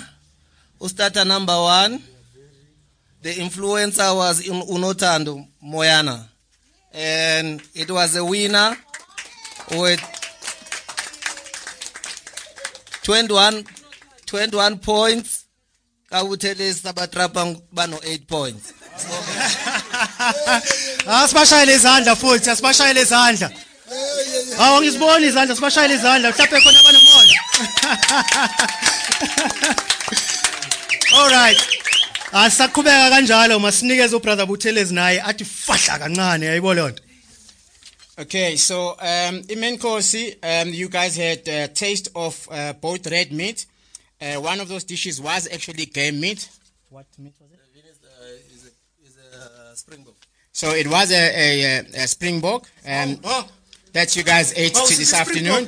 Ustarter 0.79 1.25
number 1.25 1.55
one. 1.55 2.01
The 3.21 3.33
influencer 3.35 4.15
was 4.15 4.47
Un- 4.47 4.61
unotando 4.67 5.45
moyana. 5.63 6.27
And 6.93 7.61
it 7.75 7.91
was 7.91 8.15
a 8.15 8.23
winner 8.25 8.75
with 9.71 10.01
21 13.03 13.63
21 14.25 14.79
points. 14.79 15.45
Kabuthelesi 16.11 16.87
abatrapa 16.87 17.61
bano 17.71 17.99
8 18.03 18.27
points. 18.27 18.73
Ah, 21.07 21.23
asibashayele 21.23 21.75
izandla 21.75 22.15
futhi, 22.15 22.49
asibashayele 22.49 23.01
izandla. 23.01 23.49
Hawu 24.57 24.81
ngizibona 24.81 25.25
izandla, 25.25 25.55
sibashayele 25.55 25.93
izandla, 25.95 26.31
mhlawumbe 26.31 26.61
khona 26.61 26.79
abanomoya. 26.79 27.39
All 31.15 31.29
right. 31.29 31.57
Asaqhubeka 32.31 33.09
kanjalo 33.09 33.59
masinikeze 33.59 34.15
ubrother 34.15 34.45
Buthelezi 34.45 34.93
naye 34.93 35.21
athi 35.21 35.45
fahla 35.45 35.99
kancane 35.99 36.45
yayibona 36.45 36.81
lonto. 36.81 37.03
Okay, 38.19 38.55
so 38.57 38.89
um, 38.99 39.41
Imenkosi, 39.47 40.35
um, 40.43 40.73
you 40.73 40.89
guys 40.89 41.15
had 41.15 41.47
a 41.47 41.67
taste 41.69 42.09
of 42.15 42.47
uh, 42.51 42.73
both 42.73 43.07
red 43.09 43.31
meat. 43.31 43.65
Uh, 44.21 44.35
one 44.41 44.59
of 44.59 44.67
those 44.67 44.83
dishes 44.83 45.21
was 45.21 45.47
actually 45.51 45.85
game 45.85 46.19
meat. 46.19 46.49
What 46.89 47.05
meat 47.17 47.33
was 47.39 47.51
it? 47.51 47.59
springbok 49.79 50.15
So 50.51 50.71
it 50.71 50.87
was 50.87 51.11
a, 51.11 51.15
a, 51.15 51.49
a, 51.63 52.03
a 52.03 52.07
springbok 52.07 52.67
um, 52.85 53.17
that 53.93 54.15
you 54.15 54.23
guys 54.23 54.53
ate 54.55 54.73
Oh, 54.75 54.85
to 54.85 54.97
this 54.97 55.13
afternoon. 55.13 55.67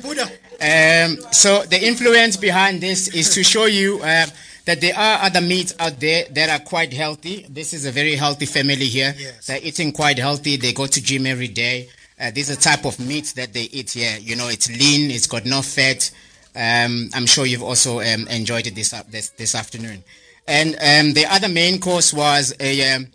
Um, 0.60 1.18
so 1.32 1.64
the 1.64 1.78
influence 1.82 2.36
behind 2.36 2.80
this 2.80 3.08
is 3.08 3.34
to 3.34 3.42
show 3.42 3.66
you 3.66 3.98
uh, 4.00 4.26
that 4.64 4.80
there 4.80 4.96
are 4.96 5.24
other 5.24 5.40
meats 5.40 5.74
out 5.80 5.98
there 5.98 6.24
that 6.30 6.48
are 6.50 6.64
quite 6.64 6.92
healthy. 6.92 7.46
This 7.48 7.72
is 7.72 7.84
a 7.84 7.90
very 7.90 8.14
healthy 8.14 8.46
family 8.46 8.86
here. 8.86 9.14
Yes. 9.18 9.46
They're 9.46 9.60
eating 9.62 9.92
quite 9.92 10.18
healthy. 10.18 10.56
They 10.56 10.72
go 10.72 10.86
to 10.86 11.02
gym 11.02 11.26
every 11.26 11.48
day. 11.48 11.88
Uh, 12.20 12.30
this 12.30 12.48
is 12.48 12.58
a 12.58 12.60
type 12.60 12.84
of 12.84 13.00
meat 13.00 13.32
that 13.36 13.52
they 13.52 13.62
eat 13.64 13.90
here. 13.90 14.16
You 14.20 14.36
know, 14.36 14.48
it's 14.48 14.68
lean, 14.68 15.10
it's 15.10 15.26
got 15.26 15.44
no 15.44 15.62
fat. 15.62 16.10
Um, 16.54 17.10
I'm 17.14 17.26
sure 17.26 17.44
you've 17.44 17.62
also 17.62 17.98
um, 18.00 18.28
enjoyed 18.28 18.66
it 18.68 18.74
this, 18.76 18.90
this 19.08 19.30
this 19.30 19.54
afternoon. 19.56 20.04
And 20.46 20.74
um, 20.74 21.14
the 21.14 21.26
other 21.28 21.48
main 21.48 21.80
course 21.80 22.12
was 22.12 22.54
a 22.60 22.94
um, 22.94 23.08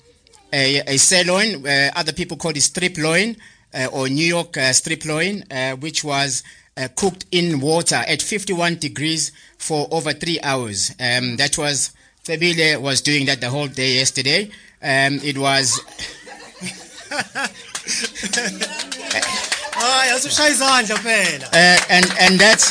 a, 0.52 0.80
a 0.88 0.98
sirloin. 0.98 1.65
Uh, 1.65 1.91
other 1.96 2.12
people 2.12 2.36
call 2.36 2.52
it 2.52 2.62
strip 2.62 2.98
loin 2.98 3.32
uh, 3.32 3.34
or 3.93 4.10
New 4.10 4.25
York 4.25 4.58
uh, 4.58 4.73
strip 4.73 5.06
loin, 5.06 5.43
uh, 5.51 5.75
which 5.75 6.03
was 6.03 6.43
uh, 6.77 6.88
cooked 6.95 7.25
in 7.32 7.60
water 7.60 7.95
at 8.08 8.21
51 8.21 8.75
degrees 8.75 9.32
for 9.58 9.88
over 9.91 10.13
three 10.13 10.39
hours. 10.41 10.91
Um, 10.99 11.38
that 11.38 11.58
was 11.58 11.91
Febile 12.23 12.82
was 12.82 13.01
doing 13.01 13.25
that 13.27 13.41
the 13.41 13.49
whole 13.49 13.67
day 13.67 13.95
yesterday. 13.95 14.49
Um, 14.82 15.19
it 15.23 15.38
was 15.38 15.82
hayi 19.77 20.12
asushaya 20.15 20.51
izandla 20.51 20.97
phela 20.97 21.45
uh, 21.53 21.80
and 21.89 22.06
and 22.19 22.39
that's 22.39 22.67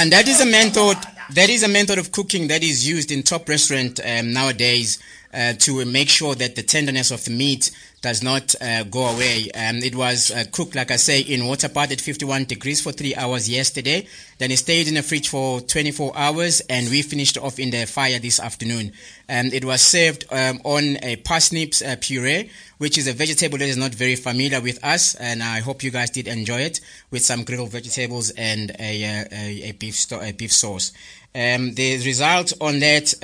and 0.00 0.12
that 0.12 0.26
is 0.28 0.40
a 0.40 0.46
method 0.46 0.98
that 1.30 1.48
is 1.48 1.62
a 1.62 1.68
method 1.68 1.98
of 1.98 2.10
cooking 2.12 2.48
that 2.48 2.62
is 2.62 2.88
used 2.88 3.10
in 3.12 3.22
top 3.22 3.48
restaurant 3.48 4.00
um, 4.04 4.32
nowadays 4.32 4.98
uh, 5.32 5.52
to 5.54 5.84
make 5.84 6.08
sure 6.08 6.34
that 6.34 6.56
the 6.56 6.62
tenderness 6.62 7.10
of 7.10 7.24
the 7.24 7.30
meat 7.30 7.70
does 8.02 8.22
not 8.22 8.54
uh, 8.62 8.82
go 8.84 9.06
away. 9.06 9.50
Um, 9.54 9.76
it 9.76 9.94
was 9.94 10.30
uh, 10.30 10.44
cooked, 10.50 10.74
like 10.74 10.90
I 10.90 10.96
say, 10.96 11.20
in 11.20 11.46
water 11.46 11.68
bath 11.68 11.92
at 11.92 12.00
51 12.00 12.44
degrees 12.44 12.80
for 12.80 12.92
three 12.92 13.14
hours 13.14 13.48
yesterday. 13.48 14.06
Then 14.38 14.50
it 14.50 14.56
stayed 14.56 14.88
in 14.88 14.94
the 14.94 15.02
fridge 15.02 15.28
for 15.28 15.60
24 15.60 16.16
hours, 16.16 16.60
and 16.70 16.88
we 16.88 17.02
finished 17.02 17.36
off 17.36 17.58
in 17.58 17.70
the 17.70 17.84
fire 17.86 18.18
this 18.18 18.40
afternoon. 18.40 18.92
Um, 19.28 19.46
it 19.52 19.64
was 19.64 19.82
served 19.82 20.24
um, 20.30 20.60
on 20.64 20.96
a 21.02 21.16
parsnips 21.16 21.82
uh, 21.82 21.96
puree, 22.00 22.50
which 22.78 22.96
is 22.96 23.06
a 23.06 23.12
vegetable 23.12 23.58
that 23.58 23.68
is 23.68 23.76
not 23.76 23.94
very 23.94 24.16
familiar 24.16 24.60
with 24.60 24.82
us, 24.82 25.14
and 25.16 25.42
I 25.42 25.60
hope 25.60 25.82
you 25.82 25.90
guys 25.90 26.10
did 26.10 26.26
enjoy 26.26 26.62
it 26.62 26.80
with 27.10 27.22
some 27.22 27.44
grilled 27.44 27.70
vegetables 27.70 28.30
and 28.30 28.72
a, 28.78 29.04
uh, 29.04 29.24
a, 29.30 29.68
a 29.68 29.72
beef 29.72 29.94
sto- 29.94 30.22
a 30.22 30.32
beef 30.32 30.52
sauce. 30.52 30.92
Um, 31.34 31.74
the 31.74 32.02
result 32.04 32.54
on 32.60 32.78
that. 32.80 33.14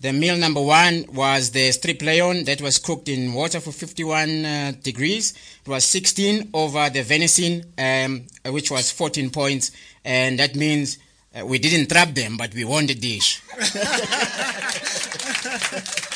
The 0.00 0.14
meal 0.14 0.38
number 0.38 0.62
one 0.62 1.04
was 1.12 1.50
the 1.50 1.70
strip 1.72 2.00
loin 2.00 2.44
that 2.44 2.62
was 2.62 2.78
cooked 2.78 3.08
in 3.08 3.34
water 3.34 3.60
for 3.60 3.70
51 3.70 4.44
uh, 4.44 4.72
degrees. 4.82 5.34
It 5.62 5.68
was 5.68 5.84
16 5.84 6.50
over 6.54 6.88
the 6.88 7.02
venison, 7.02 7.66
um, 7.76 8.24
which 8.46 8.70
was 8.70 8.90
14 8.90 9.28
points, 9.28 9.72
and 10.02 10.38
that 10.38 10.56
means 10.56 10.96
uh, 11.38 11.44
we 11.44 11.58
didn't 11.58 11.90
trap 11.90 12.14
them, 12.14 12.38
but 12.38 12.54
we 12.54 12.64
won 12.64 12.86
the 12.86 12.94
dish. 12.94 13.42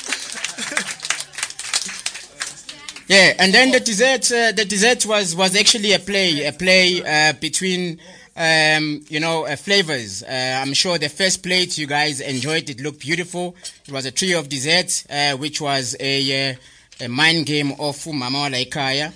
Yeah, 3.06 3.34
and 3.38 3.52
then 3.52 3.70
the 3.70 3.80
dessert, 3.80 4.32
uh, 4.32 4.52
the 4.52 4.64
dessert 4.64 5.04
was 5.04 5.36
was 5.36 5.54
actually 5.54 5.92
a 5.92 5.98
play, 5.98 6.46
a 6.46 6.52
play 6.52 7.02
uh, 7.04 7.34
between, 7.34 8.00
um, 8.36 9.04
you 9.08 9.20
know, 9.20 9.46
uh, 9.46 9.56
flavors. 9.56 10.22
Uh, 10.22 10.60
I'm 10.60 10.74
sure 10.74 10.98
the 10.98 11.08
first 11.08 11.42
plate 11.42 11.78
you 11.78 11.86
guys 11.86 12.20
enjoyed. 12.20 12.68
It 12.68 12.80
looked 12.80 13.00
beautiful. 13.00 13.54
It 13.86 13.92
was 13.92 14.06
a 14.06 14.10
trio 14.10 14.40
of 14.40 14.48
desserts, 14.48 15.06
uh, 15.08 15.36
which 15.36 15.60
was 15.60 15.96
a 16.00 16.50
uh, 16.50 16.54
a 17.00 17.08
mind 17.08 17.46
game 17.46 17.72
of 17.78 18.06
Mama 18.06 18.38
Walaikaya. 18.38 19.12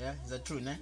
Yeah, 0.00 0.12
is 0.24 0.30
that 0.30 0.44
true, 0.44 0.60
ne? 0.60 0.76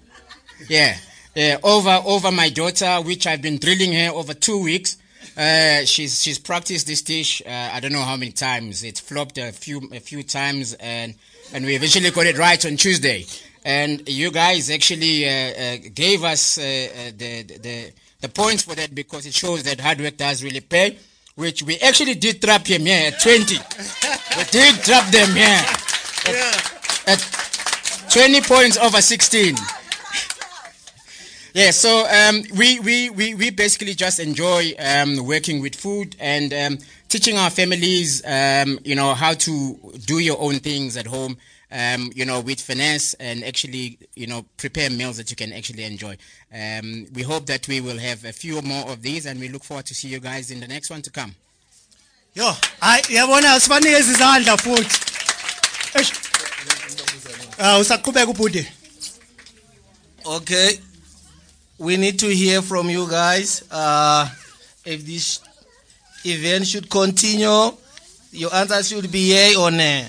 Yeah, 0.68 0.96
uh, 1.36 1.56
over 1.62 2.00
over 2.04 2.30
my 2.30 2.48
daughter, 2.48 2.96
which 3.02 3.26
I've 3.26 3.42
been 3.42 3.58
drilling 3.58 3.92
her 3.92 4.10
over 4.12 4.34
two 4.34 4.62
weeks. 4.62 4.96
Uh, 5.36 5.84
she's 5.84 6.22
she's 6.22 6.38
practiced 6.38 6.86
this 6.86 7.02
dish. 7.02 7.42
Uh, 7.44 7.70
I 7.72 7.80
don't 7.80 7.92
know 7.92 8.02
how 8.02 8.16
many 8.16 8.32
times. 8.32 8.84
It 8.84 8.98
flopped 8.98 9.36
a 9.38 9.52
few 9.52 9.88
a 9.92 10.00
few 10.00 10.22
times, 10.22 10.74
and 10.74 11.14
and 11.52 11.64
we 11.64 11.74
eventually 11.74 12.10
got 12.10 12.26
it 12.26 12.38
right 12.38 12.64
on 12.64 12.76
Tuesday. 12.76 13.26
And 13.66 14.08
you 14.08 14.30
guys 14.30 14.70
actually 14.70 15.28
uh, 15.28 15.32
uh, 15.32 15.76
gave 15.92 16.22
us 16.22 16.56
uh, 16.56 16.62
uh, 16.62 17.10
the, 17.16 17.42
the 17.42 17.92
the 18.20 18.28
points 18.28 18.62
for 18.62 18.76
that 18.76 18.94
because 18.94 19.26
it 19.26 19.34
shows 19.34 19.64
that 19.64 19.80
hard 19.80 20.00
work 20.00 20.16
does 20.16 20.44
really 20.44 20.60
pay. 20.60 20.96
Which 21.34 21.64
we 21.64 21.76
actually 21.80 22.14
did 22.14 22.40
trap 22.40 22.64
him 22.64 22.82
here 22.82 23.08
at 23.08 23.20
20. 23.20 23.56
we 24.38 24.44
did 24.52 24.74
trap 24.84 25.10
them 25.10 25.34
here 25.34 25.66
at, 26.26 27.08
at 27.08 28.08
20 28.10 28.40
points 28.42 28.78
over 28.78 29.02
16. 29.02 29.56
Yeah, 31.52 31.72
so 31.72 32.06
um, 32.08 32.44
we, 32.56 32.78
we, 32.80 33.10
we, 33.10 33.34
we 33.34 33.50
basically 33.50 33.94
just 33.94 34.20
enjoy 34.20 34.74
um, 34.78 35.26
working 35.26 35.60
with 35.60 35.74
food 35.74 36.14
and 36.20 36.52
um, 36.54 36.78
teaching 37.08 37.36
our 37.36 37.50
families, 37.50 38.22
um, 38.24 38.78
you 38.84 38.94
know, 38.94 39.12
how 39.14 39.34
to 39.34 39.74
do 40.04 40.18
your 40.18 40.40
own 40.40 40.60
things 40.60 40.96
at 40.96 41.06
home, 41.06 41.36
um, 41.72 42.10
you 42.14 42.24
know, 42.24 42.40
with 42.40 42.60
finesse 42.60 43.14
and 43.14 43.42
actually, 43.44 43.98
you 44.14 44.26
know, 44.26 44.44
prepare 44.56 44.90
meals 44.90 45.16
that 45.16 45.30
you 45.30 45.36
can 45.36 45.52
actually 45.52 45.84
enjoy. 45.84 46.16
Um, 46.54 47.06
we 47.12 47.22
hope 47.22 47.46
that 47.46 47.66
we 47.68 47.80
will 47.80 47.98
have 47.98 48.24
a 48.24 48.32
few 48.32 48.62
more 48.62 48.88
of 48.90 49.02
these 49.02 49.26
and 49.26 49.40
we 49.40 49.48
look 49.48 49.64
forward 49.64 49.86
to 49.86 49.94
see 49.94 50.08
you 50.08 50.20
guys 50.20 50.50
in 50.50 50.60
the 50.60 50.68
next 50.68 50.90
one 50.90 51.02
to 51.02 51.10
come. 51.10 51.34
yo 52.34 52.52
I 52.82 53.00
yabona 53.08 53.60
sibanikeza 53.60 54.12
izandla 54.12 54.56
futhi 54.56 54.96
Eish. 55.94 56.12
ah 57.58 57.78
usaqhubeka 57.80 58.30
ubhuti 58.30 58.66
Okay. 60.26 60.80
We 61.78 61.96
need 61.96 62.18
to 62.18 62.26
hear 62.26 62.60
from 62.62 62.90
you 62.90 63.08
guys. 63.08 63.62
Uh, 63.70 64.28
if 64.84 65.06
this 65.06 65.40
event 66.24 66.66
should 66.66 66.90
continue, 66.90 67.70
your 68.32 68.52
answer 68.54 68.82
should 68.82 69.12
be 69.12 69.30
yay 69.32 69.54
or 69.54 69.70
nay. 69.70 70.06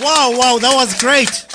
Wow 0.00 0.32
wow 0.36 0.58
that 0.58 0.74
was 0.74 0.98
great. 0.98 1.46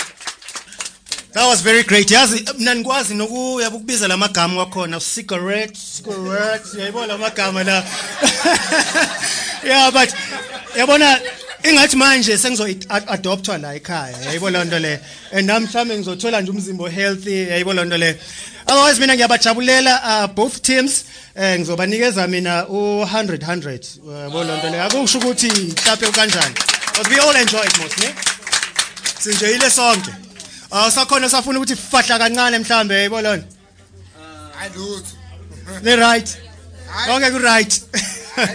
That 1.34 1.48
was 1.48 1.62
very 1.62 1.84
great. 1.84 2.08
Yazi 2.08 2.46
mina 2.58 2.76
ngikwazi 2.76 3.16
nokuya 3.16 3.70
ukubiza 3.70 4.08
lamagama 4.08 4.60
wakhona. 4.60 5.00
Cigarette 5.00 5.78
cigarette 5.96 6.80
yayibona 6.80 7.08
lamagama 7.08 7.64
la? 7.64 7.84
Yeah 9.66 9.91
but 9.91 10.14
yabona 10.78 11.20
ingathi 11.64 11.96
manje 11.96 12.38
sengizo-adoptwa 12.38 13.58
la 13.58 13.76
ekhaya. 13.76 14.18
Yayibo 14.26 14.50
loo 14.50 14.64
nto 14.64 14.80
le. 14.80 15.00
And 15.34 15.48
nami 15.48 15.68
mhlawumbe 15.68 15.98
ngizothola 15.98 16.41
nje 16.41 16.52
umzimba 16.52 16.89
healthy 16.89 17.50
yayibo 17.50 17.74
loo 17.74 17.86
nto 17.86 17.98
le. 17.98 18.18
Otherwise 18.68 19.00
mina 19.00 19.16
ngiyabajabulela 19.16 20.02
uh, 20.04 20.34
both 20.34 20.62
teams. 20.62 21.06
Eh 21.36 21.60
ngizobanikeza 21.60 22.28
mina 22.28 22.62
u100 22.62 23.38
100 23.38 24.24
yabo 24.24 24.43
loo 24.43 24.58
nto 24.58 24.70
le. 24.70 24.82
Akusho 24.82 25.18
ukuthi 25.18 25.48
mhlawumbe 25.48 26.12
kanjani 26.12 26.56
but 26.98 27.10
we 27.10 27.20
all 27.20 27.36
enjoy 27.36 27.60
it 27.60 27.78
most 27.80 28.00
ne 28.00 28.35
sinjeyile 29.26 29.69
sonke. 29.69 30.11
Awusakhona 30.71 31.30
safuna 31.30 31.59
ukuthi 31.59 31.76
fahla 31.76 32.15
kancane 32.19 32.59
mhlambe 32.59 32.93
yayibo 32.95 33.21
loo 33.21 33.36
nto 33.36 33.47
hayi 34.57 34.69
lutho 34.76 35.13
ne 35.84 35.95
right. 35.95 36.30
Konke 37.07 37.32
ku 37.34 37.39
right 37.39 37.73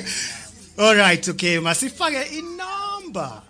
all 0.82 0.94
right 0.96 1.28
okay 1.28 1.58
masifake 1.58 2.22
inumber. 2.38 3.42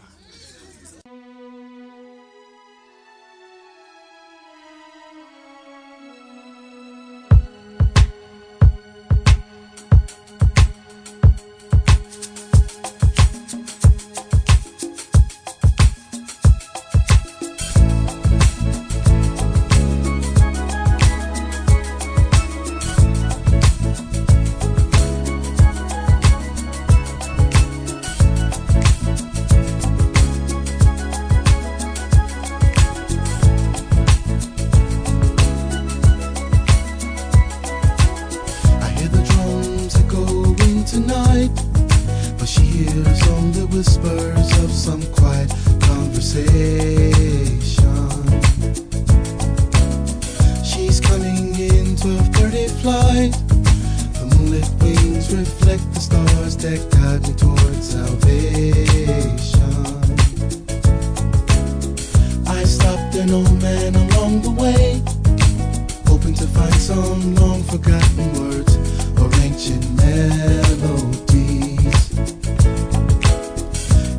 Flight. 52.82 53.32
The 54.18 54.26
moonlit 54.36 54.68
wings 54.80 55.34
reflect 55.34 55.84
the 55.92 56.00
stars 56.00 56.56
that 56.58 56.80
guide 56.90 57.22
me 57.28 57.34
towards 57.34 57.90
salvation. 57.90 59.30
I 62.46 62.64
stopped 62.64 63.14
an 63.16 63.30
old 63.30 63.62
man 63.62 63.94
along 63.94 64.42
the 64.42 64.50
way 64.50 65.02
hoping 66.06 66.34
to 66.34 66.46
find 66.46 66.74
some 66.74 67.34
long 67.36 67.62
forgotten 67.64 68.26
words 68.38 68.76
or 69.20 69.28
ancient 69.42 69.84
melodies. 69.96 71.30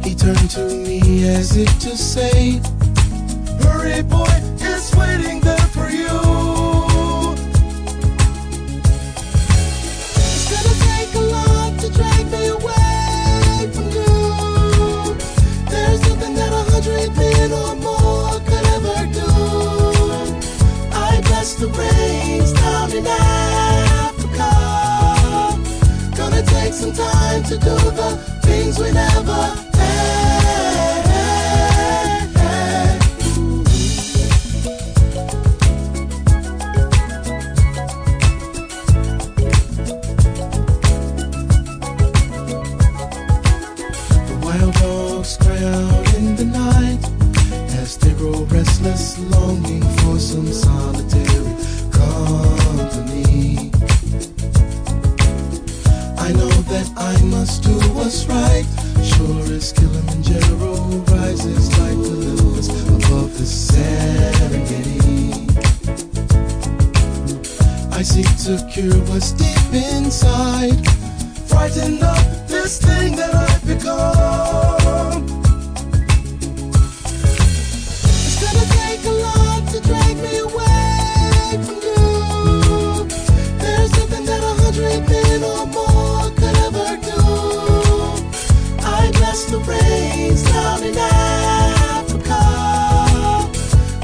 He 0.05 0.15
turned 0.15 0.49
to 0.51 0.63
me 0.85 1.27
as 1.27 1.57
if 1.57 1.71
to 1.79 1.97
say, 1.97 2.61
Hurry, 3.61 4.01
boy, 4.03 4.30
or 17.49 17.75
more 17.75 18.39
could 18.45 18.65
ever 18.75 19.05
do. 19.13 19.31
I 20.91 21.21
bless 21.23 21.55
the 21.55 21.67
rains 21.67 22.51
down 22.53 22.91
in 22.91 23.07
Africa. 23.07 24.51
Gonna 26.15 26.43
take 26.43 26.73
some 26.73 26.93
time 26.93 27.43
to 27.43 27.57
do 27.57 27.75
the 27.99 28.17
things 28.43 28.77
we 28.77 28.91
never 28.91 29.60
I 68.51 68.57
seek 68.57 68.67
to 68.67 68.73
cure 68.81 68.99
what's 69.05 69.31
deep 69.31 69.73
inside. 69.73 70.85
Frighten 71.47 72.03
up 72.03 72.47
this 72.47 72.79
thing 72.79 73.15
that 73.15 73.33
I've 73.33 73.65
become. 73.65 75.23
It's 78.03 78.39
gonna 78.43 78.65
take 78.75 79.05
a 79.05 79.09
lot 79.09 79.67
to 79.71 79.79
drag 79.87 80.17
me 80.17 80.39
away 80.39 81.59
from 81.63 81.79
you. 81.87 83.07
There's 83.57 83.91
nothing 83.91 84.25
that 84.25 84.43
a 84.43 84.53
hundred 84.61 85.07
men 85.07 85.43
or 85.43 85.65
more 85.67 86.29
could 86.35 86.57
ever 86.67 86.97
do. 87.07 87.21
I 88.83 89.11
bless 89.13 89.45
the 89.45 89.59
rains 89.59 90.43
down 90.43 90.83
in 90.83 90.97
Africa. 90.97 92.41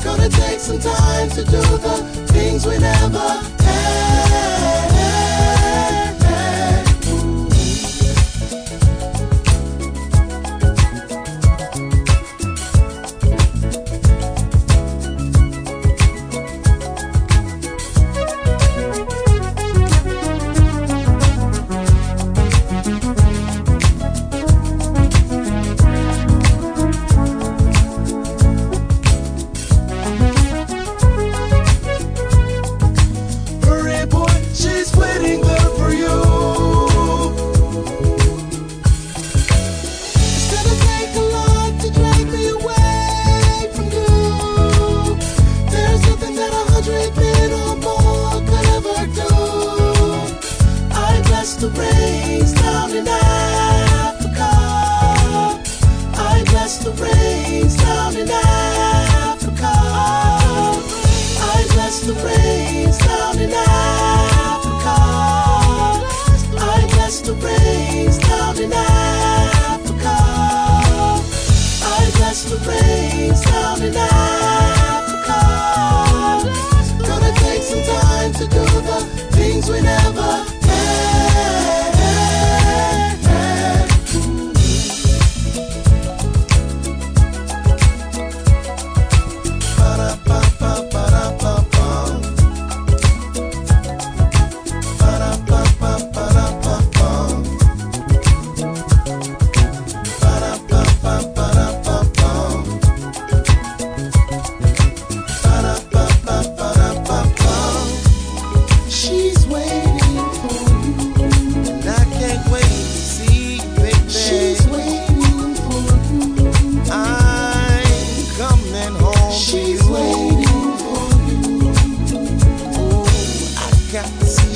Gonna 0.03 0.29
take 0.29 0.59
some 0.59 0.79
time 0.79 1.29
to 1.31 1.43
do 1.43 1.61
the 1.79 2.16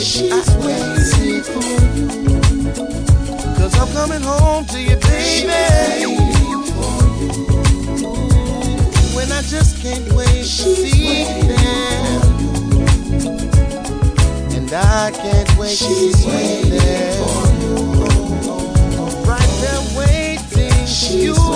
She's 0.01 0.49
waiting 0.55 1.43
for 1.43 1.61
you. 1.61 2.41
I'm 3.79 3.87
coming 3.93 4.21
home 4.21 4.65
to 4.65 4.81
you, 4.81 4.95
baby. 4.95 5.47
When 9.15 9.31
I 9.31 9.43
just 9.43 9.79
can't 9.81 10.11
wait 10.13 10.43
She's. 10.43 11.27
And 14.55 14.73
I 14.73 15.11
can't 15.11 15.57
wait 15.57 15.77
She's. 15.77 16.25
Right 19.27 19.51
there 19.61 19.81
waiting 19.95 20.87
for 20.87 21.13
you. 21.13 21.50